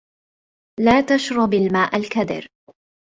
[0.79, 2.47] لَا تَشْرَبْ الْمَاءَ الْكَدِرَ.